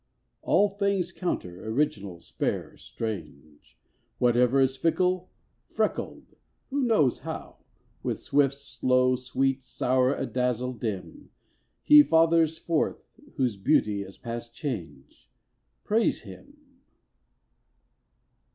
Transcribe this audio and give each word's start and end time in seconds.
All 0.41 0.67
things 0.69 1.11
counter, 1.11 1.63
original, 1.63 2.19
spare, 2.19 2.75
strange; 2.75 3.77
Whatever 4.17 4.59
is 4.59 4.75
fickle, 4.75 5.29
freckled 5.69 6.33
(who 6.71 6.81
knows 6.81 7.19
how?) 7.19 7.57
With 8.01 8.19
swift, 8.19 8.55
slow; 8.57 9.15
sweet, 9.15 9.61
sour; 9.63 10.11
adazzle, 10.15 10.73
dim; 10.79 11.29
He 11.83 12.01
fathers 12.01 12.57
forth 12.57 13.03
whose 13.35 13.57
beauty 13.57 14.01
is 14.01 14.17
past 14.17 14.55
change: 14.55 15.29
Praise 15.83 16.23
him. 16.23 16.57